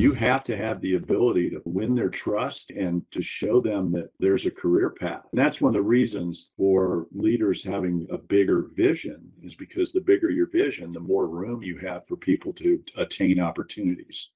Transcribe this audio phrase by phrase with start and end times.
[0.00, 4.08] you have to have the ability to win their trust and to show them that
[4.18, 5.26] there's a career path.
[5.30, 10.00] And that's one of the reasons for leaders having a bigger vision is because the
[10.00, 14.30] bigger your vision, the more room you have for people to attain opportunities.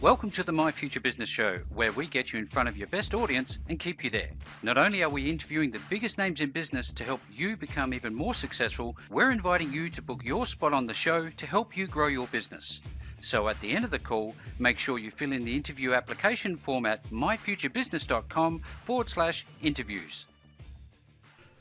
[0.00, 2.88] Welcome to the My Future Business Show, where we get you in front of your
[2.88, 4.30] best audience and keep you there.
[4.64, 8.12] Not only are we interviewing the biggest names in business to help you become even
[8.12, 11.86] more successful, we're inviting you to book your spot on the show to help you
[11.86, 12.82] grow your business.
[13.22, 16.56] So at the end of the call, make sure you fill in the interview application
[16.56, 20.26] form at myfuturebusiness.com forward slash interviews.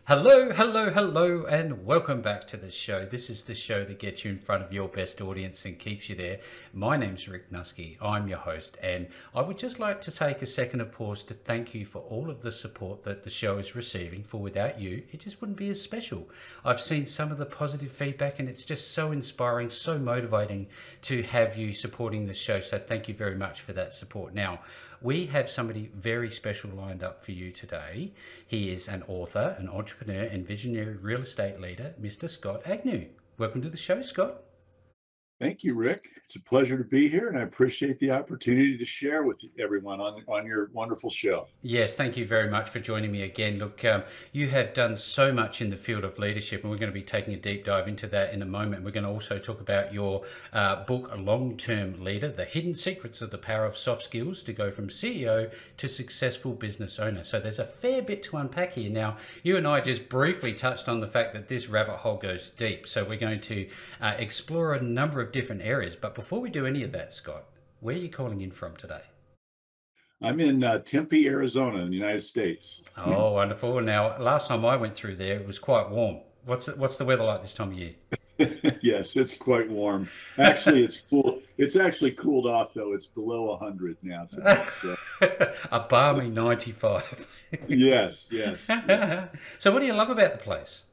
[0.07, 3.05] Hello, hello, hello, and welcome back to the show.
[3.05, 6.09] This is the show that gets you in front of your best audience and keeps
[6.09, 6.39] you there.
[6.73, 7.97] My name's Rick Nusky.
[8.01, 9.05] I'm your host, and
[9.35, 12.31] I would just like to take a second of pause to thank you for all
[12.31, 14.23] of the support that the show is receiving.
[14.23, 16.27] For without you, it just wouldn't be as special.
[16.65, 20.65] I've seen some of the positive feedback, and it's just so inspiring, so motivating
[21.03, 22.59] to have you supporting the show.
[22.59, 24.33] So thank you very much for that support.
[24.33, 24.61] Now,
[25.01, 28.11] we have somebody very special lined up for you today.
[28.45, 32.29] He is an author, an entrepreneur, and visionary real estate leader, Mr.
[32.29, 33.07] Scott Agnew.
[33.39, 34.43] Welcome to the show, Scott.
[35.41, 36.05] Thank you, Rick.
[36.23, 39.99] It's a pleasure to be here, and I appreciate the opportunity to share with everyone
[39.99, 41.47] on, on your wonderful show.
[41.63, 43.57] Yes, thank you very much for joining me again.
[43.57, 46.91] Look, um, you have done so much in the field of leadership, and we're going
[46.91, 48.83] to be taking a deep dive into that in a moment.
[48.83, 50.21] We're going to also talk about your
[50.53, 54.43] uh, book, A Long Term Leader The Hidden Secrets of the Power of Soft Skills
[54.43, 57.23] to Go from CEO to Successful Business Owner.
[57.23, 58.91] So there's a fair bit to unpack here.
[58.91, 62.51] Now, you and I just briefly touched on the fact that this rabbit hole goes
[62.51, 62.87] deep.
[62.87, 63.67] So we're going to
[63.99, 65.95] uh, explore a number of different areas.
[65.95, 67.45] But before we do any of that, Scott,
[67.79, 69.01] where are you calling in from today?
[70.21, 72.81] I'm in uh, Tempe, Arizona, in the United States.
[72.95, 73.81] Oh, wonderful!
[73.81, 76.17] Now, last time I went through there, it was quite warm.
[76.45, 77.95] What's it, what's the weather like this time of year?
[78.81, 80.09] yes, it's quite warm.
[80.37, 81.41] Actually, it's cool.
[81.57, 82.93] It's actually cooled off though.
[82.93, 84.25] It's below hundred now.
[84.25, 84.95] Today, so.
[85.71, 87.27] A balmy ninety-five.
[87.67, 88.61] yes, yes.
[89.57, 90.83] so, what do you love about the place?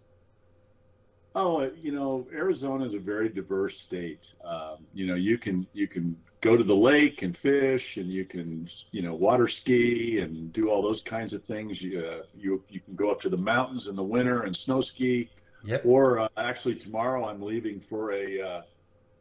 [1.40, 4.34] Oh, you know, Arizona is a very diverse state.
[4.44, 8.24] Um, you know, you can you can go to the lake and fish, and you
[8.24, 11.80] can you know water ski and do all those kinds of things.
[11.80, 14.80] You uh, you you can go up to the mountains in the winter and snow
[14.80, 15.30] ski.
[15.64, 15.82] Yep.
[15.84, 18.62] Or uh, actually, tomorrow I'm leaving for a uh,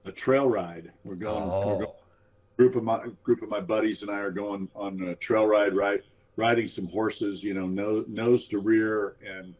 [0.05, 0.91] a trail ride.
[1.03, 1.43] We're going.
[1.43, 1.67] Oh.
[1.67, 1.91] We're going
[2.57, 5.75] group of my group of my buddies and I are going on a trail ride,
[5.75, 6.01] right?
[6.35, 9.53] Riding some horses, you know, nose, nose to rear and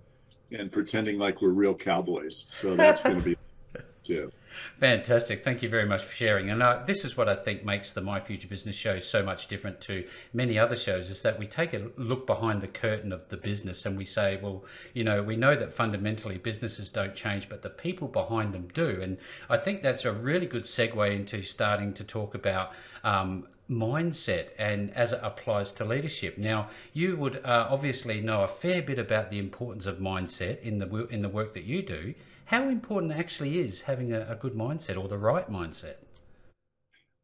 [0.51, 2.45] and pretending like we're real cowboys.
[2.49, 3.37] So that's going to be
[4.03, 4.31] too.
[4.77, 5.43] Fantastic.
[5.43, 6.49] Thank you very much for sharing.
[6.49, 9.47] And uh, this is what I think makes the My Future Business show so much
[9.47, 13.27] different to many other shows is that we take a look behind the curtain of
[13.29, 14.63] the business and we say, well,
[14.93, 18.99] you know, we know that fundamentally businesses don't change, but the people behind them do.
[19.01, 19.17] And
[19.49, 22.71] I think that's a really good segue into starting to talk about
[23.03, 26.37] um, mindset and as it applies to leadership.
[26.37, 30.79] Now, you would uh, obviously know a fair bit about the importance of mindset in
[30.79, 32.13] the in the work that you do.
[32.45, 35.95] How important actually is having a, a good mindset or the right mindset?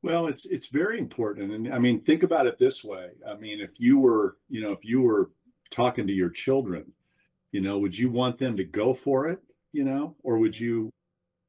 [0.02, 3.12] Well, it's it's very important, and I mean, think about it this way.
[3.26, 5.32] I mean, if you were, you know, if you were
[5.72, 6.92] talking to your children,
[7.54, 9.40] you know, would you want them to go for it,
[9.72, 10.90] you know, or would you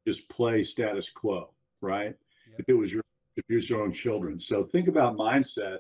[0.07, 1.51] just play status quo,
[1.81, 2.15] right?
[2.51, 2.61] Yep.
[2.61, 3.03] If it was your
[3.49, 4.41] was your own children.
[4.41, 5.79] So think about mindset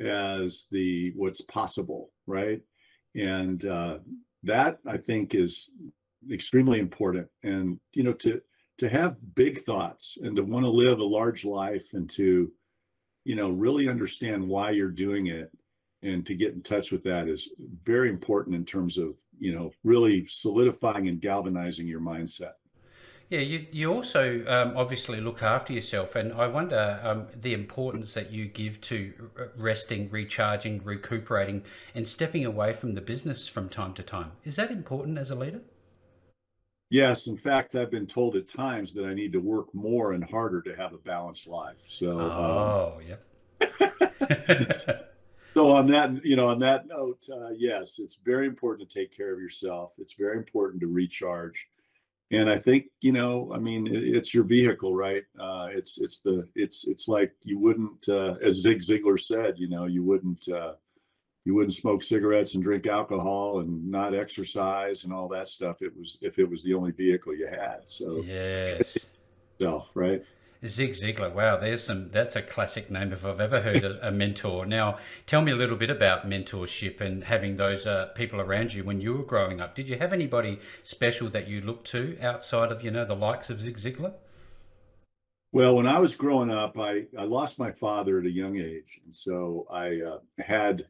[0.00, 2.60] as the what's possible, right?
[3.14, 3.98] And uh,
[4.44, 5.70] that I think is
[6.30, 7.28] extremely important.
[7.42, 8.40] And you know, to
[8.78, 12.50] to have big thoughts and to want to live a large life and to
[13.24, 15.50] you know really understand why you're doing it
[16.02, 17.50] and to get in touch with that is
[17.82, 22.52] very important in terms of you know really solidifying and galvanizing your mindset
[23.30, 28.12] yeah, you, you also um, obviously look after yourself, and I wonder um, the importance
[28.14, 29.12] that you give to
[29.56, 31.62] resting, recharging, recuperating,
[31.94, 34.32] and stepping away from the business from time to time.
[34.44, 35.60] Is that important as a leader?
[36.90, 40.24] Yes, in fact, I've been told at times that I need to work more and
[40.24, 41.76] harder to have a balanced life.
[41.86, 43.16] So, oh, um,
[43.60, 44.72] yeah.
[45.54, 49.16] so on that, you know, on that note, uh, yes, it's very important to take
[49.16, 49.92] care of yourself.
[49.98, 51.68] It's very important to recharge
[52.30, 55.24] and I think you know, I mean, it's your vehicle, right?
[55.38, 59.68] Uh, it's it's the it's it's like you wouldn't, uh, as Zig Ziglar said, you
[59.68, 60.74] know, you wouldn't uh,
[61.44, 65.82] you wouldn't smoke cigarettes and drink alcohol and not exercise and all that stuff.
[65.82, 67.80] It was if it was the only vehicle you had.
[67.86, 69.06] So yes,
[69.60, 70.22] self, right?
[70.66, 71.32] Zig Ziglar.
[71.32, 72.10] Wow, there's some.
[72.10, 74.66] That's a classic name if I've ever heard a, a mentor.
[74.66, 78.84] Now, tell me a little bit about mentorship and having those uh, people around you
[78.84, 79.74] when you were growing up.
[79.74, 83.48] Did you have anybody special that you looked to outside of you know the likes
[83.48, 84.12] of Zig Ziglar?
[85.52, 89.00] Well, when I was growing up, I, I lost my father at a young age.
[89.04, 90.86] And so I uh, had,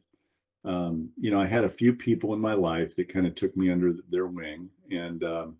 [0.63, 3.57] um, you know, I had a few people in my life that kind of took
[3.57, 4.69] me under their wing.
[4.91, 5.57] And, um,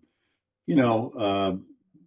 [0.66, 1.56] you know, uh,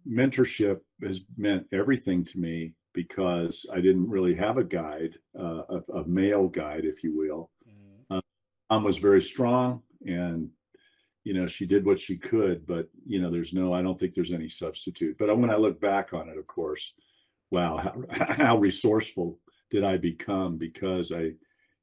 [0.08, 5.98] mentorship has meant everything to me because I didn't really have a guide, uh, a,
[5.98, 7.50] a, male guide, if you will.
[7.68, 8.16] Mm.
[8.16, 8.20] Uh,
[8.70, 10.48] mom was very strong and
[11.24, 14.14] you know she did what she could but you know there's no i don't think
[14.14, 15.16] there's any substitute.
[15.18, 16.94] But when i look back on it of course
[17.50, 19.38] wow how, how resourceful
[19.70, 21.32] did i become because i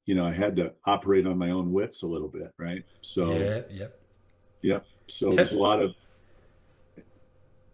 [0.06, 2.84] you know i had to operate on my own wits a little bit right?
[3.02, 4.00] So yeah yep.
[4.62, 4.86] Yep.
[5.10, 5.92] So there's a lot of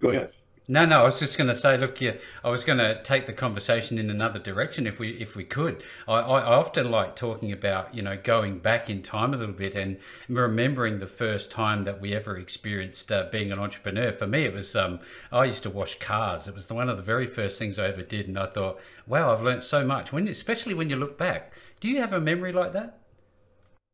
[0.02, 0.32] go ahead
[0.72, 2.14] no, no, I was just going to say, look, yeah,
[2.44, 5.82] I was going to take the conversation in another direction if we if we could.
[6.08, 9.76] I, I often like talking about, you know, going back in time a little bit
[9.76, 14.12] and remembering the first time that we ever experienced uh, being an entrepreneur.
[14.12, 15.00] For me, it was um,
[15.32, 16.48] I used to wash cars.
[16.48, 18.80] It was the, one of the very first things I ever did, and I thought,
[19.08, 20.14] wow, I've learned so much.
[20.14, 23.00] When, especially when you look back, do you have a memory like that?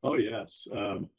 [0.04, 1.10] Oh yes, um,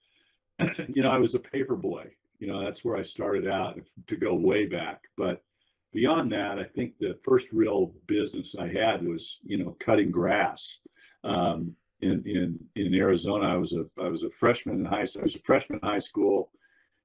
[0.92, 4.16] you know, I was a paper boy you know that's where i started out to
[4.16, 5.42] go way back but
[5.96, 10.78] beyond that i think the first real business i had was you know cutting grass.
[11.24, 12.48] Um, in in
[12.82, 15.48] in arizona i was a i was a freshman in high school i was a
[15.50, 16.50] freshman in high school.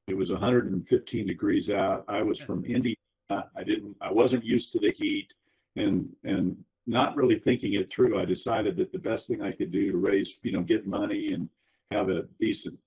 [0.08, 2.04] It was 115 degrees out.
[2.10, 3.42] I was from indiana.
[3.60, 5.30] I didn't i wasn't used to the heat
[5.78, 8.20] and and not really thinking it through.
[8.20, 11.32] I decided that the best thing i could do to raise you know get money
[11.34, 11.48] and
[11.92, 12.78] have a decent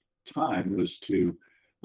[0.40, 1.18] time was to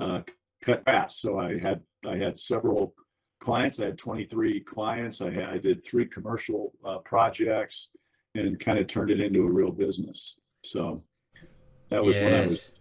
[0.04, 0.22] uh,
[0.66, 1.12] cut grass.
[1.24, 2.94] So I had I had several
[3.40, 3.80] clients.
[3.80, 5.22] I had 23 clients.
[5.22, 7.90] I I did three commercial uh, projects
[8.36, 10.38] and kind of turned it into a real business.
[10.64, 11.02] So
[11.90, 12.24] that was yes.
[12.24, 12.72] when I was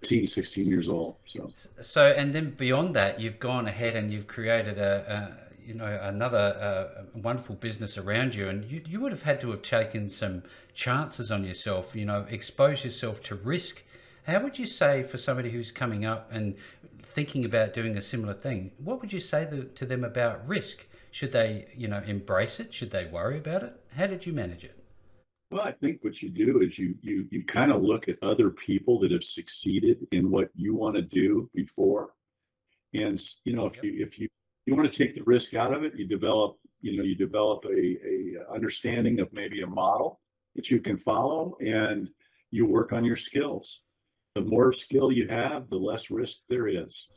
[0.00, 1.16] 15, 16 years old.
[1.26, 1.50] So
[1.80, 6.00] so and then beyond that, you've gone ahead and you've created a, a you know
[6.02, 10.08] another uh, wonderful business around you and you, you would have had to have taken
[10.08, 10.42] some
[10.72, 13.84] chances on yourself you know expose yourself to risk
[14.22, 16.56] how would you say for somebody who's coming up and
[17.08, 20.86] thinking about doing a similar thing, what would you say to, to them about risk?
[21.10, 22.72] Should they, you know, embrace it?
[22.72, 23.74] Should they worry about it?
[23.96, 24.78] How did you manage it?
[25.50, 28.50] Well, I think what you do is you you you kind of look at other
[28.50, 32.10] people that have succeeded in what you want to do before,
[32.92, 33.84] and you know if yep.
[33.84, 34.28] you if you
[34.66, 37.64] you want to take the risk out of it, you develop you know you develop
[37.64, 40.20] a a understanding of maybe a model
[40.54, 42.10] that you can follow, and
[42.50, 43.80] you work on your skills
[44.38, 47.08] the more skill you have, the less risk there is.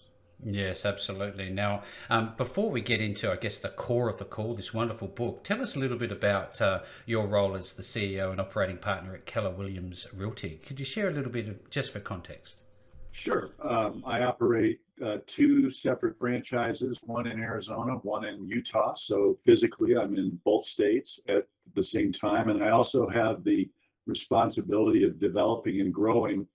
[0.44, 1.52] Yes, absolutely.
[1.52, 5.08] Now, um, before we get into, I guess, the core of the call, this wonderful
[5.08, 8.78] book, tell us a little bit about uh, your role as the CEO and operating
[8.78, 10.60] partner at Keller Williams Realty.
[10.66, 12.64] Could you share a little bit of, just for context?
[13.12, 13.52] Sure.
[13.62, 18.96] Um, I operate uh, two separate franchises, one in Arizona, one in Utah.
[18.96, 21.46] So physically, I'm in both states at
[21.76, 22.50] the same time.
[22.50, 23.70] And I also have the
[24.08, 26.48] responsibility of developing and growing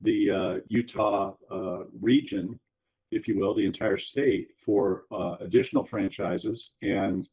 [0.00, 2.58] the uh, Utah uh, region,
[3.10, 6.72] if you will, the entire state for uh, additional franchises.
[6.82, 7.28] And,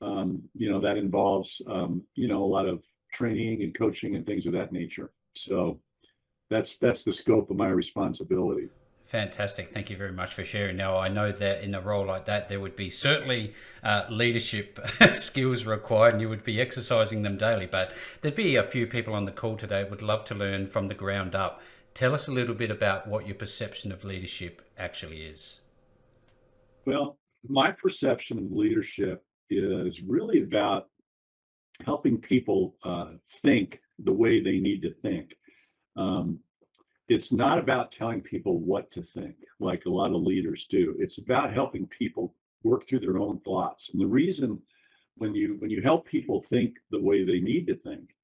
[0.00, 2.82] um, you know, that involves, um, you know, a lot of
[3.12, 5.10] training and coaching and things of that nature.
[5.34, 5.80] So
[6.50, 8.68] that's that's the scope of my responsibility.
[9.06, 9.72] Fantastic.
[9.72, 10.76] Thank you very much for sharing.
[10.76, 13.54] Now, I know that in a role like that, there would be certainly
[13.84, 14.80] uh, leadership
[15.14, 17.66] skills required and you would be exercising them daily.
[17.66, 20.88] But there'd be a few people on the call today would love to learn from
[20.88, 21.62] the ground up
[21.96, 25.60] Tell us a little bit about what your perception of leadership actually is.
[26.84, 27.16] Well,
[27.48, 30.90] my perception of leadership is really about
[31.86, 35.36] helping people uh, think the way they need to think.
[35.96, 36.40] Um,
[37.08, 40.94] it's not about telling people what to think, like a lot of leaders do.
[40.98, 43.88] It's about helping people work through their own thoughts.
[43.94, 44.60] And the reason
[45.16, 48.14] when you when you help people think the way they need to think,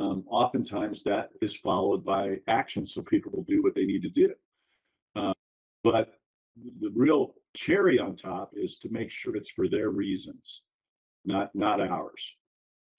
[0.00, 2.86] um, oftentimes that is followed by action.
[2.86, 4.32] So people will do what they need to do.
[5.14, 5.34] Uh,
[5.84, 6.14] but
[6.80, 10.62] the real cherry on top is to make sure it's for their reasons,
[11.24, 12.34] not not ours.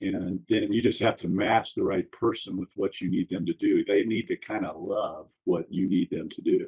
[0.01, 3.45] And then you just have to match the right person with what you need them
[3.45, 3.83] to do.
[3.85, 6.67] They need to kind of love what you need them to do.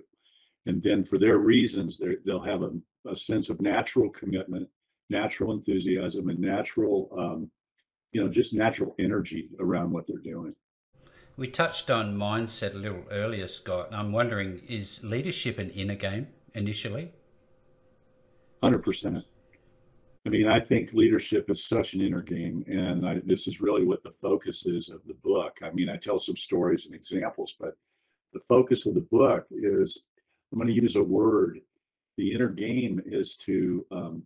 [0.68, 2.72] And then for their reasons, they'll have a,
[3.08, 4.70] a sense of natural commitment,
[5.10, 7.50] natural enthusiasm, and natural um,
[8.14, 10.56] you know, just natural energy around what they're doing.
[11.36, 13.90] We touched on mindset a little earlier, Scott.
[13.92, 17.12] I'm wondering, is leadership an inner game initially?
[18.62, 19.24] 100%.
[20.26, 23.84] I mean, I think leadership is such an inner game, and I, this is really
[23.84, 25.58] what the focus is of the book.
[25.62, 27.76] I mean, I tell some stories and examples, but
[28.32, 30.06] the focus of the book is
[30.52, 31.60] I'm going to use a word.
[32.16, 34.24] The inner game is to um,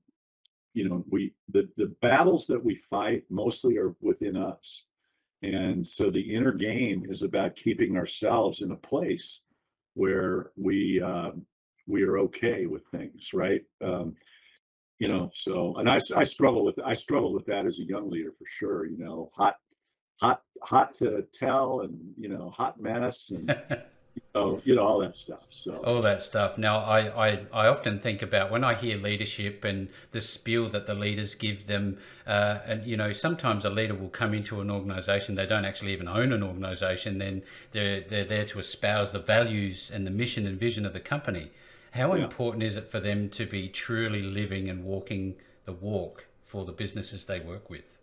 [0.77, 4.85] you know, we the the battles that we fight mostly are within us,
[5.41, 9.41] and so the inner game is about keeping ourselves in a place
[9.95, 11.47] where we um,
[11.87, 13.63] we are okay with things, right?
[13.83, 14.15] Um,
[14.99, 18.11] you know, so and I I struggle with I struggle with that as a young
[18.11, 18.85] leader for sure.
[18.85, 19.55] You know, hot
[20.21, 23.49] hot hot to tell and you know hot mess and
[24.33, 25.75] know, you know all that stuff so.
[25.77, 26.57] All that stuff.
[26.57, 30.85] Now I, I i often think about when i hear leadership and the spiel that
[30.85, 34.69] the leaders give them uh, and you know sometimes a leader will come into an
[34.69, 39.19] organization they don't actually even own an organization then they're they're there to espouse the
[39.19, 41.51] values and the mission and vision of the company.
[41.91, 42.23] How yeah.
[42.23, 46.71] important is it for them to be truly living and walking the walk for the
[46.71, 47.96] businesses they work with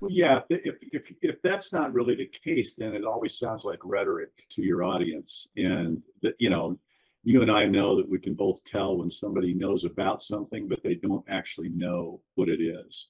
[0.00, 3.78] well, yeah, if, if, if that's not really the case, then it always sounds like
[3.82, 5.48] rhetoric to your audience.
[5.56, 6.02] And
[6.38, 6.78] you know,
[7.22, 10.82] you and I know that we can both tell when somebody knows about something, but
[10.82, 13.08] they don't actually know what it is.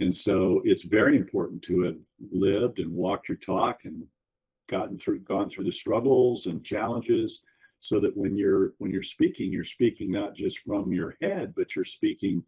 [0.00, 1.98] And so it's very important to have
[2.30, 4.04] lived and walked your talk and
[4.68, 7.42] gotten through, gone through the struggles and challenges
[7.80, 11.74] so that when you're, when you're speaking, you're speaking not just from your head, but
[11.74, 12.44] you're speaking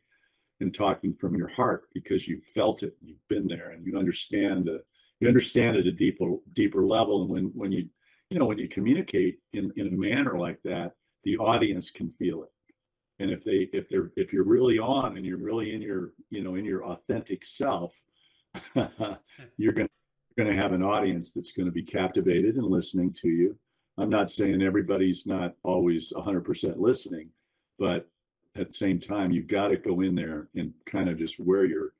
[0.61, 4.67] and talking from your heart because you've felt it, you've been there, and you understand
[4.67, 4.83] the
[5.21, 7.23] you understand at a deeper deeper level.
[7.23, 7.88] And when when you
[8.29, 10.93] you know when you communicate in in a manner like that,
[11.25, 12.50] the audience can feel it.
[13.19, 16.43] And if they if they're if you're really on and you're really in your you
[16.43, 17.93] know in your authentic self,
[18.75, 19.88] you're gonna
[20.37, 23.59] you're gonna have an audience that's to be captivated and listening to you.
[23.99, 27.29] I'm not saying everybody's not always 100% listening,
[27.79, 28.09] but
[28.57, 31.64] at the same time, you've got to go in there and kind of just wear
[31.64, 31.92] your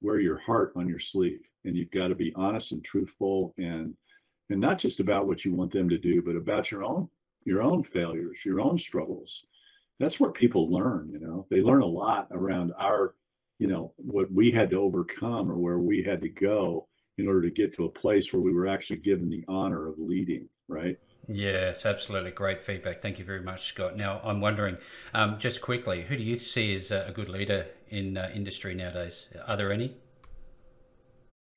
[0.00, 3.94] wear your heart on your sleeve, and you've got to be honest and truthful, and
[4.50, 7.08] and not just about what you want them to do, but about your own
[7.44, 9.44] your own failures, your own struggles.
[9.98, 11.10] That's where people learn.
[11.12, 13.14] You know, they learn a lot around our,
[13.58, 17.42] you know, what we had to overcome or where we had to go in order
[17.42, 20.48] to get to a place where we were actually given the honor of leading.
[20.68, 20.98] Right.
[21.28, 22.32] Yes, absolutely.
[22.32, 23.00] Great feedback.
[23.00, 23.96] Thank you very much, Scott.
[23.96, 24.76] Now, I'm wondering,
[25.14, 29.28] um, just quickly, who do you see as a good leader in uh, industry nowadays?
[29.46, 29.94] Are there any?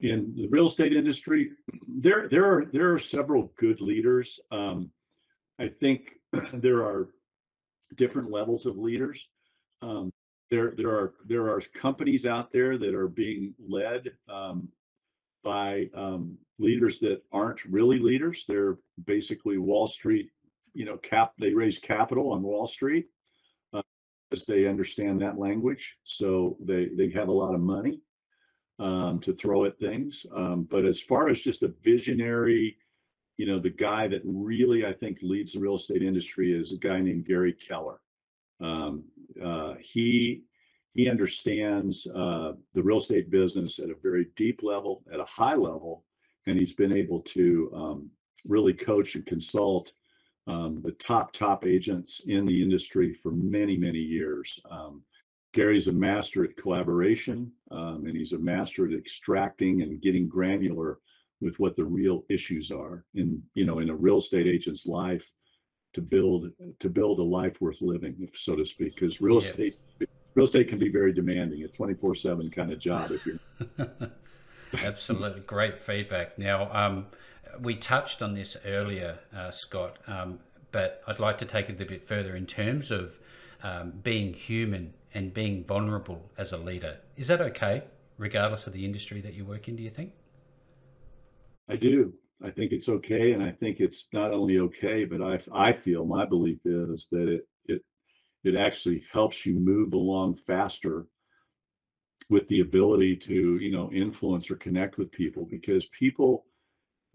[0.02, 1.52] In the real estate industry,
[1.88, 4.40] there there are there are several good leaders.
[4.52, 4.92] Um,
[5.58, 6.20] I think
[6.54, 7.10] there are
[7.96, 9.28] different levels of leaders.
[9.82, 10.12] Um,
[10.52, 14.68] there there are there are companies out there that are being led um,
[15.44, 18.46] by um, leaders that aren't really leaders.
[18.48, 20.30] They're basically Wall Street,
[20.74, 21.34] you know, cap.
[21.38, 23.08] They raise capital on Wall Street
[23.74, 23.82] uh,
[24.32, 25.98] as they understand that language.
[26.04, 28.02] So they they have a lot of money
[28.80, 30.26] um, to throw at things.
[30.36, 32.78] Um, but as far as just a visionary,
[33.38, 36.78] you know, the guy that really I think leads the real estate industry is a
[36.78, 38.00] guy named Gary Keller.
[38.62, 39.04] Um,
[39.44, 40.44] uh, he
[40.94, 45.56] he understands uh, the real estate business at a very deep level, at a high
[45.56, 46.06] level,
[46.48, 48.10] and he's been able to um,
[48.48, 49.92] really coach and consult
[50.48, 54.60] um, the top top agents in the industry for many many years.
[54.70, 55.04] Um,
[55.54, 61.00] Gary's a master at collaboration, um, and he's a master at extracting and getting granular
[61.42, 65.32] with what the real issues are in you know in a real estate agent's life
[65.94, 68.96] to build to build a life worth living, if so to speak.
[68.96, 69.50] Because real yeah.
[69.50, 69.80] estate
[70.36, 73.40] real estate can be very demanding, a 24 7 kind of job if you're.
[74.74, 75.42] Absolutely.
[75.42, 76.38] Great feedback.
[76.38, 77.08] Now, um,
[77.60, 80.40] we touched on this earlier, uh, Scott, um,
[80.72, 83.20] but I'd like to take it a bit further in terms of
[83.64, 86.98] um, being human and being vulnerable as a leader.
[87.16, 87.84] Is that okay,
[88.18, 90.12] regardless of the industry that you work in, do you think?
[91.70, 92.14] I do.
[92.44, 93.32] I think it's okay.
[93.32, 97.30] And I think it's not only okay, but I, I feel my belief is that
[97.30, 97.48] it
[98.46, 101.08] it actually helps you move along faster
[102.30, 106.46] with the ability to you know influence or connect with people because people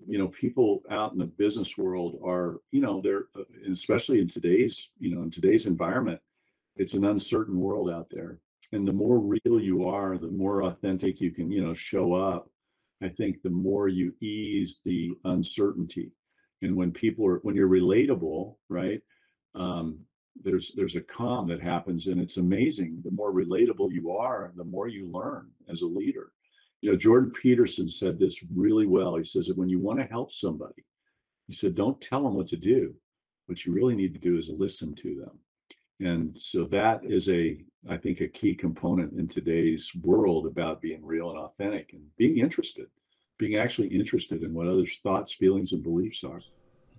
[0.06, 4.28] you know people out in the business world are you know they're uh, especially in
[4.28, 6.20] today's you know in today's environment
[6.76, 8.38] it's an uncertain world out there.
[8.72, 12.48] And the more real you are the more authentic you can you know show up
[13.02, 16.12] i think the more you ease the uncertainty.
[16.62, 19.00] And when people are when you're relatable right
[19.54, 19.98] um,
[20.42, 24.64] there's there's a calm that happens and it's amazing the more relatable you are the
[24.64, 26.32] more you learn as a leader.
[26.80, 29.16] You know jordan peterson said this really well.
[29.16, 30.84] He says that when you want to help somebody
[31.46, 32.94] he said don't tell them what to do
[33.46, 35.38] what you really need to do is listen to them.
[36.08, 41.04] And so that is a i think a key component in today's world about being
[41.04, 42.86] real and authentic and being interested
[43.38, 46.42] being actually interested in what others thoughts feelings and beliefs are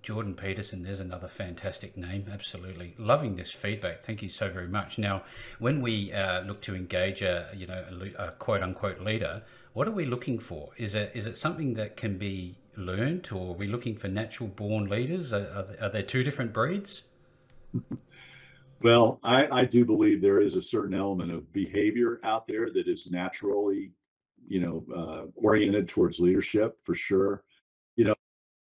[0.03, 2.25] Jordan Peterson, there's another fantastic name.
[2.31, 4.03] Absolutely loving this feedback.
[4.03, 4.97] Thank you so very much.
[4.97, 5.23] Now,
[5.59, 7.85] when we uh, look to engage a you know
[8.17, 9.43] a, a, quote unquote leader,
[9.73, 10.71] what are we looking for?
[10.77, 14.49] Is it is it something that can be learned, or are we looking for natural
[14.49, 15.33] born leaders?
[15.33, 17.03] Are, are, there two different breeds?
[18.83, 22.87] Well, I, I do believe there is a certain element of behavior out there that
[22.87, 23.91] is naturally,
[24.47, 27.43] you know, uh, oriented towards leadership for sure.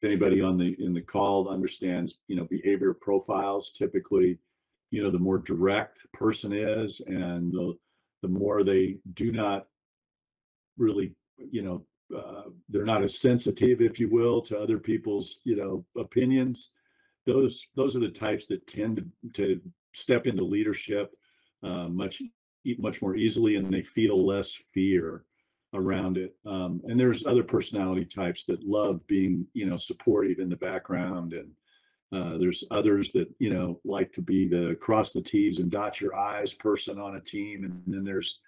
[0.00, 4.38] If anybody on the in the call understands, you know, behavior profiles, typically,
[4.90, 7.76] you know, the more direct person is, and the
[8.22, 9.66] the more they do not
[10.78, 11.86] really, you know,
[12.16, 16.72] uh, they're not as sensitive, if you will, to other people's, you know, opinions.
[17.26, 19.60] Those those are the types that tend to, to
[19.94, 21.14] step into leadership
[21.62, 22.22] uh, much
[22.78, 25.24] much more easily, and they feel less fear
[25.76, 26.34] around it.
[26.44, 31.32] Um, and there's other personality types that love being, you know, supportive in the background,
[31.32, 31.50] and
[32.12, 36.00] uh, there's others that you know like to be the cross the T's and dot
[36.00, 38.38] your I's person on a team, and then there's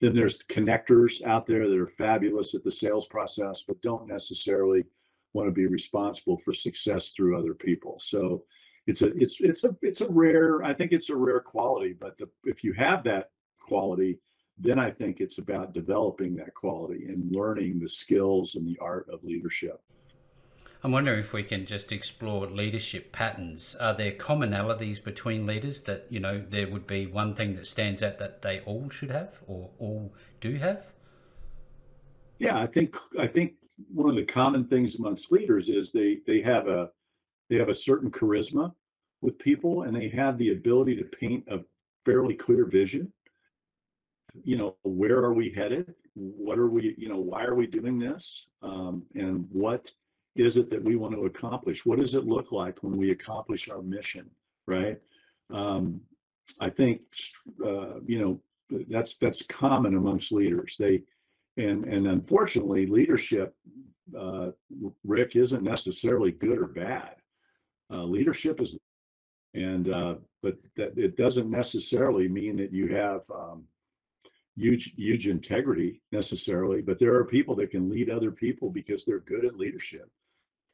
[0.00, 4.84] then there's connectors out there that are fabulous at the sales process, but don't necessarily
[5.32, 7.98] want to be responsible for success through other people.
[8.00, 8.44] So
[8.86, 10.62] it's a it's it's a it's a rare.
[10.62, 11.94] I think it's a rare quality.
[11.98, 13.30] But the, if you have that
[13.60, 14.18] quality,
[14.60, 19.08] then I think it's about developing that quality and learning the skills and the art
[19.12, 19.80] of leadership.
[20.82, 23.74] I'm wondering if we can just explore leadership patterns.
[23.80, 28.02] Are there commonalities between leaders that, you know, there would be one thing that stands
[28.02, 30.86] out that they all should have or all do have?
[32.38, 33.54] Yeah, I think I think
[33.92, 36.90] one of the common things amongst leaders is they they have a
[37.50, 38.72] they have a certain charisma
[39.20, 41.58] with people and they have the ability to paint a
[42.04, 43.12] fairly clear vision.
[44.44, 45.94] You know, where are we headed?
[46.14, 48.48] What are we, you know, why are we doing this?
[48.62, 49.90] Um, and what
[50.36, 51.84] is it that we want to accomplish?
[51.84, 54.30] What does it look like when we accomplish our mission,
[54.66, 54.98] right?
[55.50, 56.02] Um,
[56.60, 57.02] I think
[57.64, 58.40] uh, you know
[58.88, 60.76] that's that's common amongst leaders.
[60.78, 61.02] They
[61.56, 63.54] and and unfortunately, leadership,
[64.18, 64.50] uh,
[65.04, 67.16] Rick, isn't necessarily good or bad.
[67.90, 68.76] Uh, leadership is,
[69.54, 73.64] and uh, but that it doesn't necessarily mean that you have um,
[74.58, 76.82] huge huge integrity necessarily.
[76.82, 80.10] But there are people that can lead other people because they're good at leadership.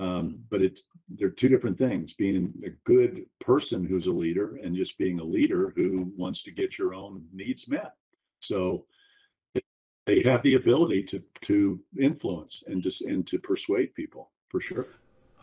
[0.00, 4.74] Um, but it's they're two different things being a good person who's a leader and
[4.74, 7.92] just being a leader who wants to get your own needs met
[8.40, 8.86] so
[10.06, 14.86] they have the ability to to influence and just and to persuade people for sure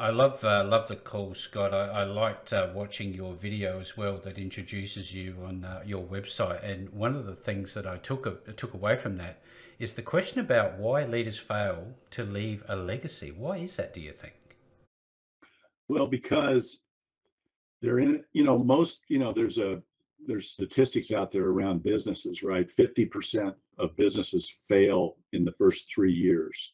[0.01, 1.75] I love uh, love the call, Scott.
[1.75, 6.01] I, I liked uh, watching your video as well that introduces you on uh, your
[6.01, 6.67] website.
[6.67, 9.43] And one of the things that I took a, took away from that
[9.77, 13.31] is the question about why leaders fail to leave a legacy.
[13.31, 13.93] Why is that?
[13.93, 14.33] Do you think?
[15.87, 16.79] Well, because
[17.83, 19.83] they're in, you know, most, you know, there's a
[20.25, 22.67] there's statistics out there around businesses, right?
[22.75, 26.73] 50% of businesses fail in the first three years.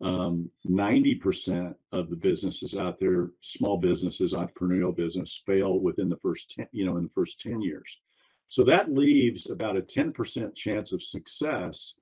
[0.00, 6.54] Um, 90% of the businesses out there, small businesses, entrepreneurial business, fail within the first
[6.56, 7.98] 10, you know, in the first 10 years.
[8.46, 11.94] So that leaves about a 10% chance of success.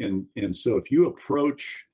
[0.00, 1.86] And, and so if you approach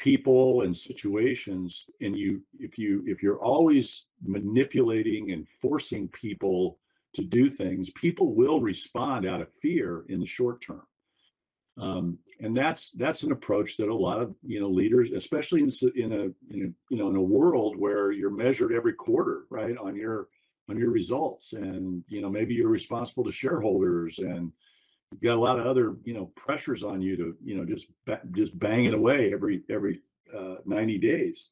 [0.00, 6.78] people and situations and you if you if you're always manipulating and forcing people
[7.12, 10.82] to do things people will respond out of fear in the short term
[11.80, 15.70] um, and that's that's an approach that a lot of you know leaders especially in,
[15.96, 19.76] in a, in a you know in a world where you're measured every quarter right
[19.78, 20.28] on your
[20.68, 24.52] on your results and you know maybe you're responsible to shareholders and
[25.10, 27.88] you've got a lot of other you know pressures on you to you know just
[28.32, 29.98] just bang it away every every
[30.36, 31.50] uh, 90 days.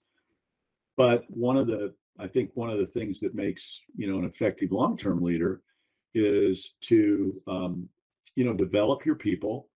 [0.96, 4.24] But one of the i think one of the things that makes you know an
[4.24, 5.62] effective long-term leader
[6.14, 7.88] is to um,
[8.34, 9.68] you know develop your people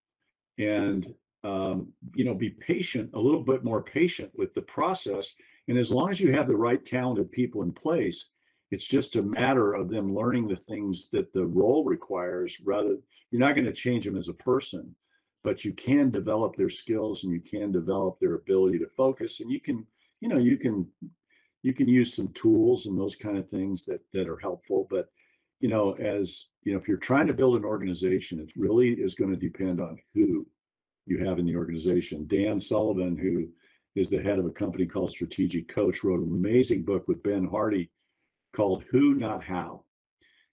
[0.61, 5.35] and um, you know be patient a little bit more patient with the process
[5.69, 8.31] and as long as you have the right talented people in place
[8.71, 12.97] it's just a matter of them learning the things that the role requires rather
[13.31, 14.95] you're not going to change them as a person
[15.43, 19.51] but you can develop their skills and you can develop their ability to focus and
[19.51, 19.87] you can
[20.21, 20.87] you know you can
[21.63, 25.09] you can use some tools and those kind of things that that are helpful but
[25.61, 29.15] you know as you know if you're trying to build an organization it really is
[29.15, 30.47] going to depend on who
[31.07, 33.49] you have in the organization dan sullivan who
[34.01, 37.47] is the head of a company called strategic coach wrote an amazing book with ben
[37.47, 37.91] hardy
[38.55, 39.85] called who not how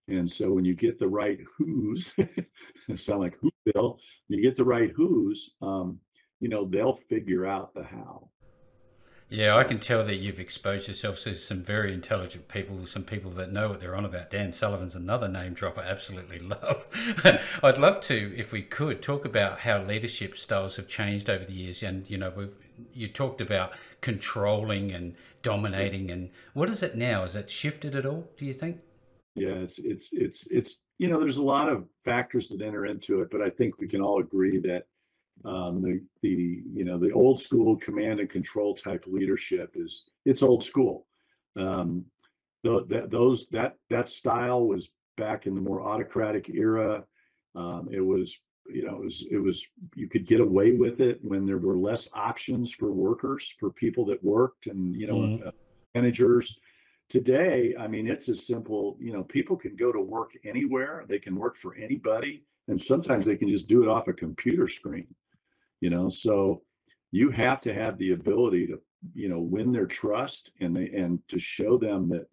[0.08, 2.16] and so when you get the right who's,
[2.96, 6.00] sound like who Bill, you get the right who's, um,
[6.40, 8.30] you know, they'll figure out the how.
[9.30, 13.30] Yeah, I can tell that you've exposed yourself to some very intelligent people, some people
[13.32, 14.30] that know what they're on about.
[14.30, 16.88] Dan Sullivan's another name drop I absolutely love.
[17.64, 21.52] I'd love to, if we could, talk about how leadership styles have changed over the
[21.52, 21.84] years.
[21.84, 22.48] And, you know, we
[22.94, 26.10] you talked about controlling and dominating.
[26.10, 27.24] And what is it now?
[27.24, 28.78] Has it shifted at all, do you think?
[29.36, 33.22] Yeah, it's, it's, it's, it's, you know, there's a lot of factors that enter into
[33.22, 34.86] it, but I think we can all agree that
[35.46, 40.44] um, the the you know the old school command and control type leadership is it's
[40.44, 41.06] old school.
[41.56, 42.06] Um,
[42.64, 47.04] the, that those that that style was back in the more autocratic era.
[47.56, 51.20] Um, it was you know it was it was you could get away with it
[51.22, 55.48] when there were less options for workers for people that worked and you know mm-hmm.
[55.48, 55.52] uh,
[55.96, 56.60] managers
[57.10, 61.20] today i mean it's as simple you know people can go to work anywhere they
[61.20, 65.08] can work for anybody and sometimes they can just do it off a computer screen
[65.82, 66.62] you know so
[67.12, 68.80] you have to have the ability to
[69.14, 72.28] you know win their trust and they and to show them that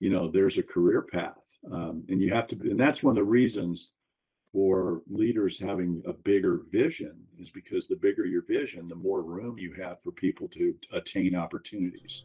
[0.00, 1.38] you know there's a career path
[1.72, 3.92] um, and you have to and that's one of the reasons
[4.52, 9.58] for leaders having a bigger vision is because the bigger your vision the more room
[9.58, 12.24] you have for people to attain opportunities.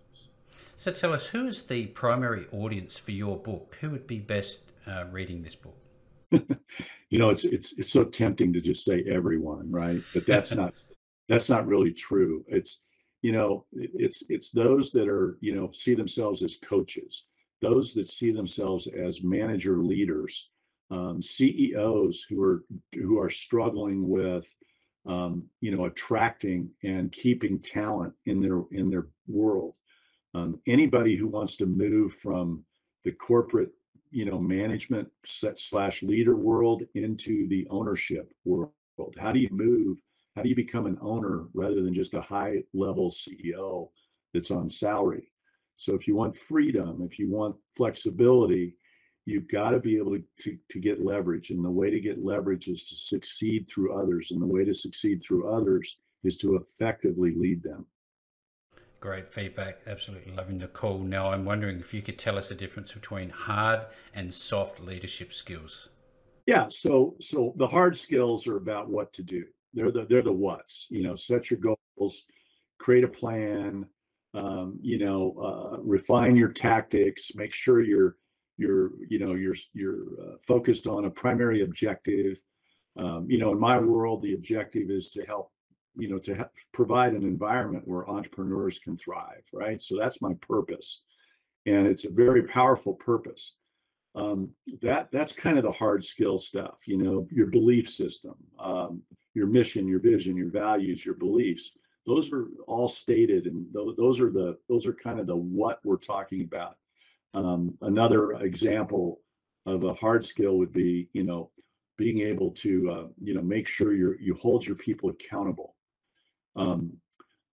[0.76, 3.78] So tell us who is the primary audience for your book?
[3.80, 5.87] Who would be best uh, reading this book
[7.10, 10.02] you know, it's it's it's so tempting to just say everyone, right?
[10.14, 10.74] But that's not
[11.30, 12.44] that's not really true.
[12.48, 12.82] It's
[13.22, 17.26] you know, it's it's those that are you know see themselves as coaches,
[17.62, 20.50] those that see themselves as manager leaders,
[20.92, 22.64] um, CEOs who are
[22.94, 24.48] who are struggling with
[25.06, 29.74] um, you know attracting and keeping talent in their in their world.
[30.34, 32.64] Um, anybody who wants to move from
[33.06, 33.72] the corporate
[34.12, 38.72] you know management slash leader world into the ownership world.
[39.18, 39.98] How do you move
[40.36, 43.90] how do you become an owner rather than just a high level ceo
[44.34, 45.32] that's on salary?
[45.78, 48.76] So if you want freedom if you want flexibility
[49.28, 51.50] you've got to be able to, to, to get leverage.
[51.50, 54.32] And the way to get leverage is to succeed through others.
[54.32, 57.86] And the way to succeed through others is to effectively lead them
[59.00, 59.80] Great feedback.
[59.86, 61.00] Absolutely loving the call.
[61.00, 63.82] Now, I'm wondering if you could tell us the difference between hard
[64.16, 65.90] and soft leadership skills.
[66.48, 66.68] Yeah.
[66.70, 69.44] So, so the hard skills are about what to do.
[69.74, 70.88] They're the they're the what's.
[70.90, 72.26] You know, set your goals,
[72.80, 73.86] create a plan.
[74.34, 77.36] Um, you know, uh, refine your tactics.
[77.36, 78.16] Make sure you're
[78.58, 82.42] you're you know you're you're uh, focused on a primary objective.
[82.98, 85.52] Um, you know, in my world, the objective is to help
[85.98, 89.82] you know, to ha- provide an environment where entrepreneurs can thrive, right?
[89.82, 91.04] So that's my purpose,
[91.66, 93.56] and it's a very powerful purpose.
[94.16, 94.50] Um,
[94.82, 99.04] that that's kind of the hard skill stuff, you know, your belief system, um,
[99.36, 101.72] your mission, your vision, your values, your beliefs.
[102.06, 105.80] Those are all stated, and th- those are the those are kind of the what
[105.84, 106.78] we're talking about.
[107.34, 109.22] Um, another example
[109.68, 111.52] of a hard skill would be, you know,
[111.98, 115.76] being able to, uh, you know, make sure you you hold your people accountable
[116.58, 116.94] um,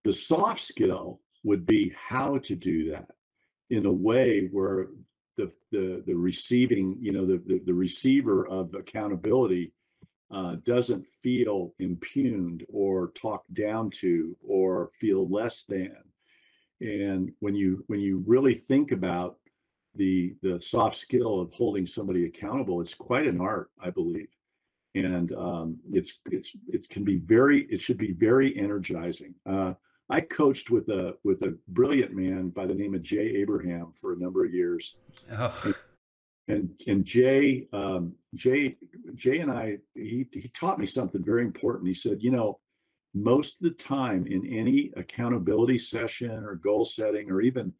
[0.03, 3.07] the soft skill would be how to do that
[3.69, 4.87] in a way where
[5.37, 9.73] the the, the receiving, you know, the, the, the receiver of accountability
[10.33, 15.95] uh, doesn't feel impugned or talked down to or feel less than.
[16.81, 19.37] And when you when you really think about
[19.95, 24.27] the the soft skill of holding somebody accountable, it's quite an art, I believe
[24.95, 29.35] and um, it's it's it can be very it should be very energizing.
[29.45, 29.73] Uh,
[30.09, 34.13] I coached with a with a brilliant man by the name of Jay Abraham for
[34.13, 34.95] a number of years,
[35.31, 35.61] oh.
[35.65, 35.75] and,
[36.47, 38.77] and and Jay um, Jay
[39.15, 41.87] Jay and I he he taught me something very important.
[41.87, 42.59] He said, you know,
[43.13, 47.73] most of the time in any accountability session or goal setting or even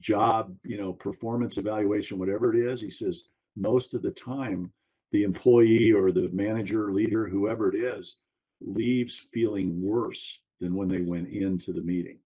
[0.00, 4.72] job you know performance evaluation whatever it is he says most of the time
[5.12, 8.16] the employee or the manager, leader, whoever it is,
[8.60, 12.18] leaves feeling worse than when they went into the meeting.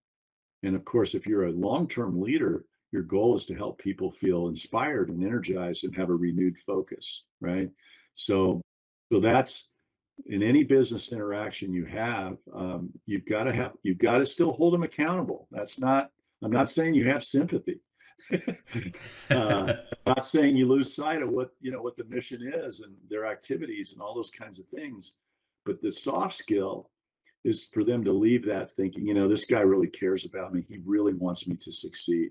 [0.62, 4.12] And of course, if you're a long term leader, your goal is to help people
[4.12, 7.68] feel inspired and energized and have a renewed focus, right?
[8.14, 8.60] So,
[9.12, 9.68] so that's
[10.26, 14.52] in any business interaction you have, um, you've got to have, you've got to still
[14.52, 15.48] hold them accountable.
[15.50, 16.10] That's not,
[16.42, 17.80] I'm not saying you have sympathy.
[19.30, 19.72] Uh,
[20.06, 23.26] not saying you lose sight of what you know what the mission is and their
[23.26, 25.14] activities and all those kinds of things,
[25.64, 26.90] but the soft skill
[27.44, 30.64] is for them to leave that thinking, you know, this guy really cares about me.
[30.66, 32.30] He really wants me to succeed.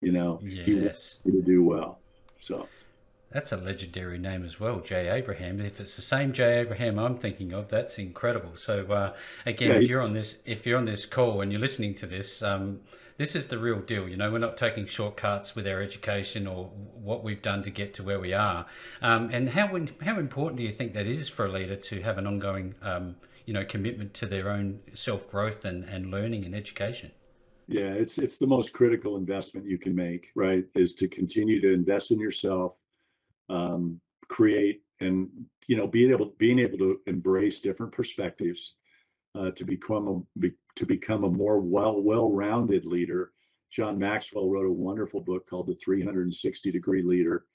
[0.00, 0.66] You know, yes.
[0.66, 1.98] he wants me to do well.
[2.38, 2.68] So
[3.32, 5.60] That's a legendary name as well, Jay Abraham.
[5.60, 8.52] If it's the same Jay Abraham I'm thinking of, that's incredible.
[8.56, 9.14] So uh,
[9.46, 12.06] again, yeah, if you're on this, if you're on this call and you're listening to
[12.06, 12.80] this, um,
[13.16, 14.08] this is the real deal.
[14.08, 17.94] You know, we're not taking shortcuts with our education or what we've done to get
[17.94, 18.66] to where we are.
[19.00, 19.68] Um, and how
[20.02, 23.16] how important do you think that is for a leader to have an ongoing, um,
[23.46, 27.12] you know, commitment to their own self growth and, and learning and education?
[27.68, 30.64] Yeah, it's it's the most critical investment you can make, right?
[30.74, 32.74] Is to continue to invest in yourself,
[33.48, 35.28] um, create, and
[35.66, 38.74] you know, being able being able to embrace different perspectives,
[39.34, 43.32] uh, to become a be, to become a more well well-rounded leader.
[43.70, 47.46] John Maxwell wrote a wonderful book called The 360 Degree Leader.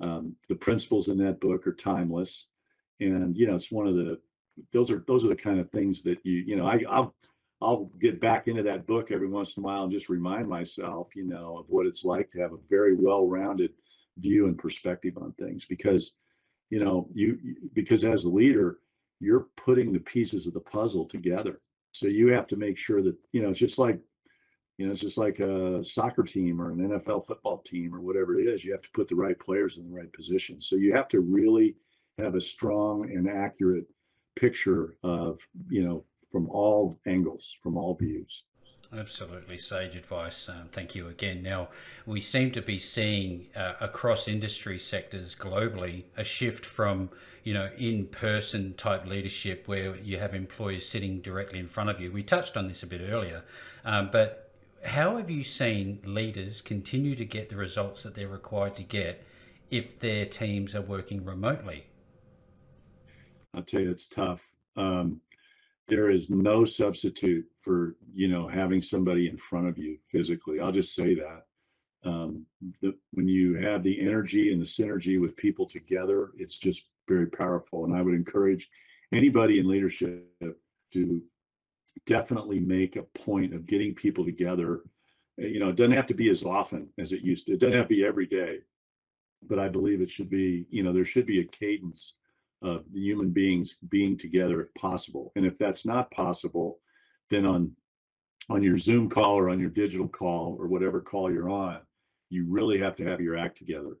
[0.00, 2.48] Um, the principles in that book are timeless,
[3.00, 4.20] and you know, it's one of the
[4.72, 7.14] those are those are the kind of things that you you know I I'll
[7.60, 11.16] I'll get back into that book every once in a while and just remind myself,
[11.16, 13.70] you know, of what it's like to have a very well-rounded
[14.18, 16.12] view and perspective on things because,
[16.70, 17.38] you know, you
[17.72, 18.78] because as a leader,
[19.20, 21.60] you're putting the pieces of the puzzle together.
[21.92, 24.00] So you have to make sure that, you know, it's just like,
[24.78, 28.38] you know, it's just like a soccer team or an NFL football team or whatever
[28.38, 28.64] it is.
[28.64, 30.60] You have to put the right players in the right position.
[30.60, 31.76] So you have to really
[32.18, 33.86] have a strong and accurate
[34.36, 38.42] picture of, you know, from all angles, from all views.
[38.92, 40.48] Absolutely, sage advice.
[40.48, 41.42] Um, thank you again.
[41.42, 41.68] Now,
[42.06, 47.10] we seem to be seeing uh, across industry sectors globally a shift from,
[47.42, 52.12] you know, in-person type leadership where you have employees sitting directly in front of you.
[52.12, 53.44] We touched on this a bit earlier,
[53.84, 54.52] um, but
[54.84, 59.24] how have you seen leaders continue to get the results that they're required to get
[59.70, 61.86] if their teams are working remotely?
[63.54, 64.50] I'll tell you, it's tough.
[64.76, 65.20] Um,
[65.88, 70.60] there is no substitute for you know having somebody in front of you physically.
[70.60, 71.46] I'll just say that
[72.04, 72.46] um,
[72.82, 77.26] the, when you have the energy and the synergy with people together it's just very
[77.26, 77.84] powerful.
[77.84, 78.70] And i would encourage
[79.12, 80.26] anybody in leadership
[80.92, 81.22] to
[82.06, 84.82] definitely make a point of getting people together.
[85.36, 87.76] You know it doesn't have to be as often as it used to it doesn't
[87.76, 88.58] have to be every day
[89.48, 92.16] but i believe it should be you know there should be a cadence
[92.62, 95.32] of human beings being together if possible.
[95.36, 96.80] And if that's not possible,
[97.30, 97.72] then on
[98.50, 101.78] on your Zoom call or on your digital call or whatever call you're on,
[102.28, 103.96] you really have to have your act together.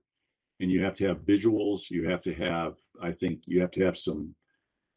[0.60, 1.90] And you have to have visuals.
[1.90, 4.34] You have to have, I think you have to have some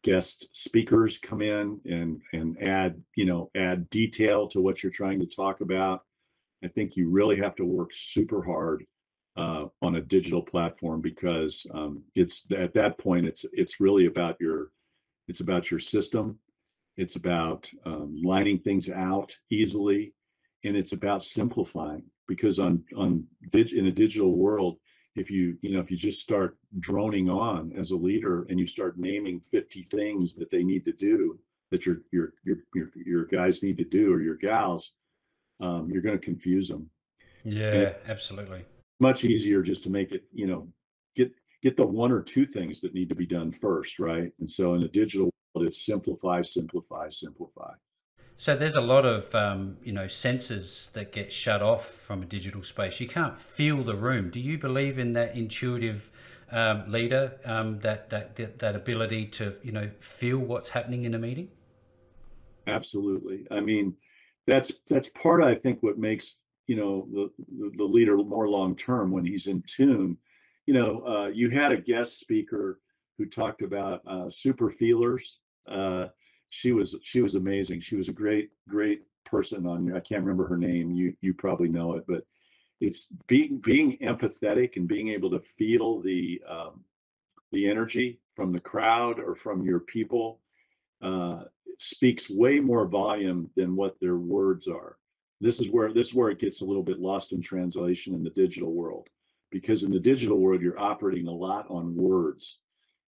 [0.04, 5.20] guest speakers come in and and add, you know, add detail to what you're trying
[5.20, 6.02] to talk about.
[6.63, 8.86] I think you really have to work super hard
[9.38, 14.36] uh, on a digital platform because um, it's at that point it's it's really about
[14.39, 14.71] your
[15.28, 16.39] it's about your system.
[16.95, 20.13] It's about um, lining things out easily
[20.63, 24.78] and it's about simplifying because on on dig, in a digital world
[25.15, 28.67] if you you know if you just start droning on as a leader and you
[28.67, 31.39] start naming 50 things that they need to do
[31.71, 34.93] that your your your your, your guys need to do or your gals
[35.60, 36.89] um, you're going to confuse them
[37.43, 38.63] yeah absolutely
[39.00, 40.68] much easier just to make it, you know,
[41.16, 41.32] get
[41.62, 44.32] get the one or two things that need to be done first, right?
[44.40, 47.74] And so in a digital world, it's simplify, simplify, simplify.
[48.40, 52.26] So there's a lot of um, you know senses that get shut off from a
[52.26, 53.00] digital space.
[53.00, 54.30] You can't feel the room.
[54.30, 56.12] Do you believe in that intuitive
[56.52, 61.14] um, leader, um, that, that that that ability to you know feel what's happening in
[61.14, 61.50] a meeting?
[62.68, 63.48] Absolutely.
[63.50, 63.96] I mean,
[64.46, 65.44] that's that's part.
[65.44, 66.36] I think what makes
[66.67, 70.17] you know the the leader more long term when he's in tune.
[70.65, 72.80] You know uh, you had a guest speaker
[73.17, 75.39] who talked about uh, super feelers.
[75.67, 76.08] Uh,
[76.49, 77.82] she was she was amazing.
[77.82, 80.91] She was a great great person on i can't remember her name.
[80.91, 82.23] You you probably know it but
[82.80, 86.84] it's being being empathetic and being able to feel the um,
[87.51, 90.41] the energy from the crowd or from your people
[91.01, 91.43] uh,
[91.80, 94.97] speaks way more volume than what their words are
[95.39, 98.23] this is where this is where it gets a little bit lost in translation in
[98.23, 99.08] the digital world.
[99.52, 102.60] Because in the digital world you're operating a lot on words.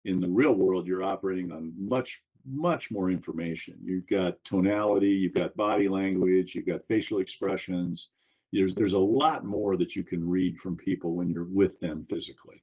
[0.05, 3.77] In the real world you're operating on much much more information.
[3.83, 8.11] You've got tonality you've got body language you've got facial expressions.
[8.53, 12.05] There's there's a lot more that you can read from people when you're with them
[12.05, 12.63] physically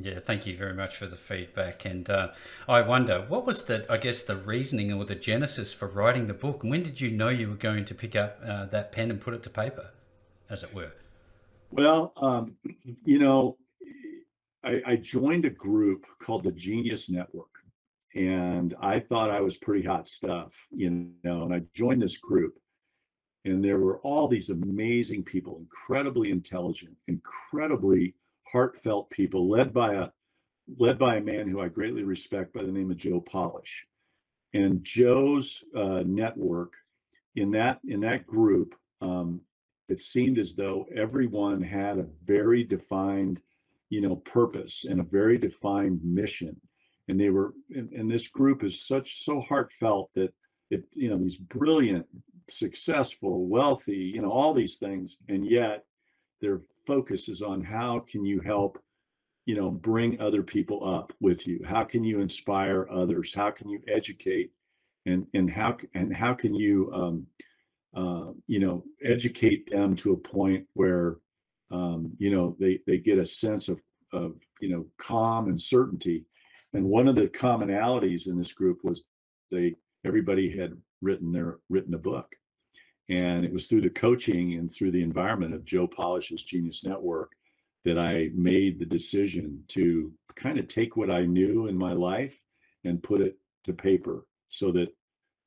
[0.00, 1.84] yeah, thank you very much for the feedback.
[1.84, 2.28] And uh,
[2.68, 6.34] I wonder, what was the, I guess, the reasoning or the genesis for writing the
[6.34, 6.62] book?
[6.62, 9.34] When did you know you were going to pick up uh, that pen and put
[9.34, 9.90] it to paper,
[10.50, 10.92] as it were?
[11.70, 12.56] Well, um,
[13.04, 13.56] you know,
[14.62, 17.48] I, I joined a group called the Genius Network.
[18.14, 22.58] And I thought I was pretty hot stuff, you know, and I joined this group.
[23.44, 28.14] And there were all these amazing people, incredibly intelligent, incredibly
[28.50, 30.08] heartfelt people led by a
[30.78, 33.86] led by a man who I greatly respect by the name of Joe Polish.
[34.52, 36.74] And Joe's uh, network
[37.34, 39.42] in that in that group, um,
[39.88, 43.40] it seemed as though everyone had a very defined,
[43.90, 46.60] you know, purpose and a very defined mission.
[47.08, 50.32] And they were, and, and this group is such so heartfelt that
[50.70, 52.06] it, you know, these brilliant,
[52.50, 55.84] successful, wealthy, you know, all these things, and yet
[56.40, 58.82] their focus is on how can you help
[59.44, 61.60] you know bring other people up with you?
[61.64, 63.32] How can you inspire others?
[63.34, 64.50] How can you educate?
[65.06, 67.26] And and how and how can you um,
[67.94, 71.16] uh, you know educate them to a point where
[71.70, 73.80] um, you know they they get a sense of
[74.12, 76.24] of you know calm and certainty?
[76.72, 79.04] And one of the commonalities in this group was
[79.50, 82.34] they everybody had written their written a book
[83.08, 87.32] and it was through the coaching and through the environment of joe polish's genius network
[87.86, 92.36] that I made the decision to kind of take what I knew in my life
[92.84, 94.88] and put it to paper so that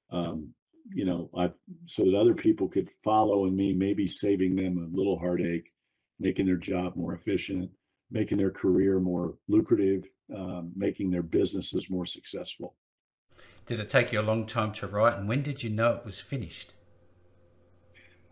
[0.09, 0.49] um,
[0.91, 1.51] you know I
[1.85, 5.69] so that other people could follow in me, maybe saving them a little heartache,
[6.17, 7.69] making their job more efficient,
[8.09, 12.75] making their career more lucrative, um, making their businesses more successful.
[13.65, 16.05] Did it take you a long time to write, and when did you know it
[16.05, 16.73] was finished?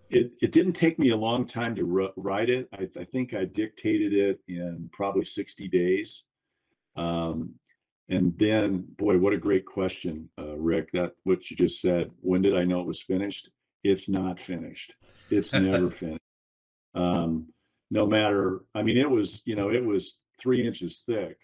[0.09, 2.69] It, it didn't take me a long time to write it.
[2.73, 6.23] I, I, think I dictated it in probably 60 days.
[6.95, 7.55] Um,
[8.09, 10.91] and then, boy, what a great question, uh, Rick.
[10.93, 12.09] That what you just said.
[12.21, 13.49] When did I know it was finished?
[13.83, 14.93] It's not finished.
[15.29, 16.21] It's never finished.
[16.95, 17.47] Um,
[17.91, 21.37] no matter, I mean, it was, you know, it was three inches thick.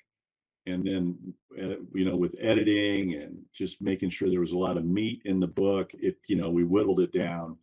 [0.65, 4.77] And then, uh, you know, with editing and just making sure there was a lot
[4.77, 7.57] of meat in the book, it, you know, we whittled it down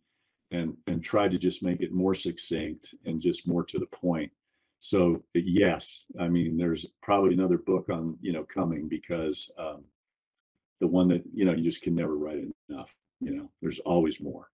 [0.51, 4.31] and and try to just make it more succinct and just more to the point.
[4.81, 9.83] So yes i mean there's probably another book on you know coming because um,
[10.79, 14.19] the one that you know you just can never write enough you know there's always
[14.19, 14.49] more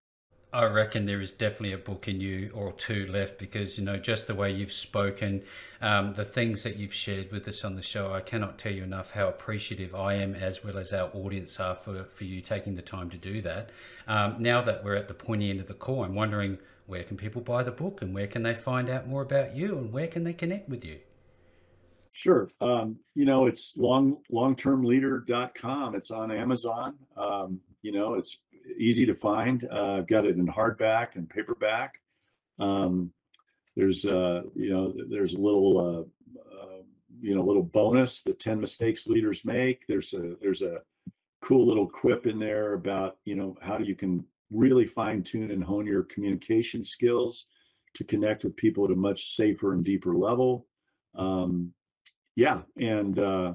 [0.53, 3.97] I reckon there is definitely a book in you or two left because you know
[3.97, 5.43] just the way you've spoken,
[5.81, 8.13] um, the things that you've shared with us on the show.
[8.13, 11.75] I cannot tell you enough how appreciative I am, as well as our audience are
[11.75, 13.71] for for you taking the time to do that.
[14.07, 17.17] Um, now that we're at the pointy end of the call, I'm wondering where can
[17.17, 20.07] people buy the book and where can they find out more about you and where
[20.07, 20.99] can they connect with you.
[22.13, 22.49] Sure.
[22.61, 25.93] Um, you know, it's long longtermleader.com.
[25.93, 26.95] It's on Amazon.
[27.15, 28.39] Um, you know, it's
[28.77, 29.67] easy to find.
[29.71, 32.01] Uh, I've got it in hardback and paperback.
[32.59, 33.11] Um,
[33.75, 36.81] there's uh, you know there's a little uh, uh,
[37.21, 39.85] you know little bonus the 10 mistakes leaders make.
[39.87, 40.81] There's a there's a
[41.41, 45.63] cool little quip in there about you know how you can really fine tune and
[45.63, 47.45] hone your communication skills
[47.93, 50.67] to connect with people at a much safer and deeper level.
[51.15, 51.73] Um,
[52.35, 53.53] yeah, and uh,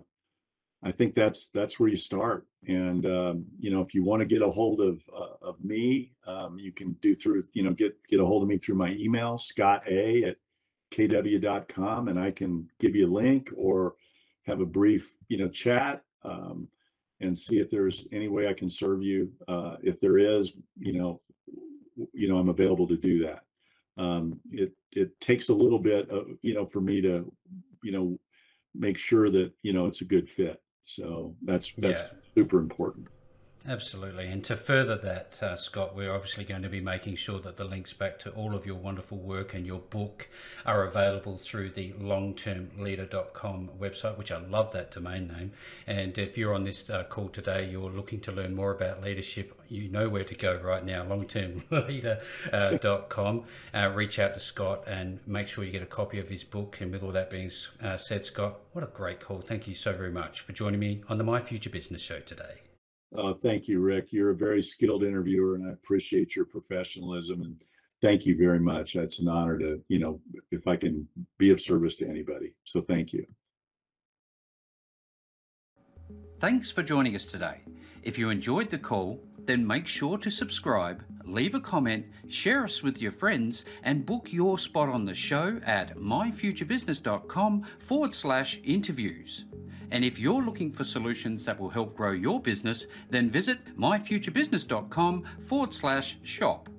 [0.85, 2.47] I think that's that's where you start.
[2.67, 6.13] And um, you know, if you want to get a hold of uh, of me,
[6.27, 8.91] um, you can do through you know get get a hold of me through my
[8.93, 10.37] email scott a at
[10.93, 13.95] kw.com, and I can give you a link or
[14.45, 16.69] have a brief you know chat um,
[17.21, 19.31] and see if there's any way I can serve you.
[19.47, 21.21] Uh, if there is, you know,
[22.13, 23.45] you know, I'm available to do that.
[24.03, 27.33] Um, it it takes a little bit of you know for me to
[27.85, 28.19] you know
[28.75, 32.09] make sure that you know it's a good fit so that's that's yeah.
[32.35, 33.09] super important.
[33.67, 34.27] Absolutely.
[34.27, 37.65] And to further that, uh, Scott, we're obviously going to be making sure that the
[37.65, 40.29] links back to all of your wonderful work and your book
[40.67, 45.53] are available through the longtermleader.com website, which I love that domain name.
[45.87, 49.57] And if you're on this uh, call today, you're looking to learn more about leadership,
[49.69, 53.45] you know where to go right now, longtermleader.com.
[53.73, 56.79] Uh, reach out to Scott and make sure you get a copy of his book.
[56.81, 59.41] And with all that being uh, said, Scott, what a great call.
[59.41, 62.72] Thank you so very much for joining me on the My Future Business Show today.
[63.17, 64.13] Uh, thank you, Rick.
[64.13, 67.43] You're a very skilled interviewer, and I appreciate your professionalism.
[67.43, 67.63] And
[68.01, 68.97] thank you very much.
[68.97, 70.21] It's an honor to, you know,
[70.51, 71.07] if I can
[71.39, 72.55] be of service to anybody.
[72.65, 73.27] So thank you.
[76.41, 77.61] Thanks for joining us today.
[78.03, 82.83] If you enjoyed the call, then make sure to subscribe, leave a comment, share us
[82.83, 89.45] with your friends, and book your spot on the show at myfuturebusiness.com forward slash interviews.
[89.93, 95.25] And if you're looking for solutions that will help grow your business, then visit myfuturebusiness.com
[95.43, 96.71] forward slash shop.